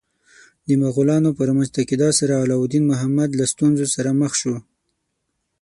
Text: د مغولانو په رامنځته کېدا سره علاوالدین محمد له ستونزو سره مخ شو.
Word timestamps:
د 0.67 0.69
مغولانو 0.83 1.29
په 1.37 1.41
رامنځته 1.49 1.81
کېدا 1.89 2.09
سره 2.19 2.33
علاوالدین 2.43 2.83
محمد 2.91 3.29
له 3.39 3.45
ستونزو 3.53 3.85
سره 3.95 4.09
مخ 4.21 4.31
شو. 4.41 4.55